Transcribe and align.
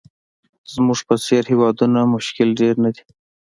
زموږ 0.73 0.99
په 1.07 1.15
څېر 1.25 1.43
هېوادونو 1.51 1.99
مشکل 2.15 2.49
ډېر 2.59 2.75
نه 2.83 2.89
دي. 2.95 3.03